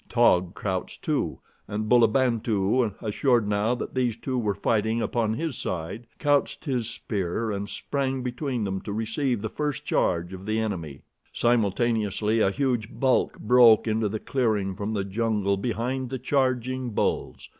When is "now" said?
3.47-3.75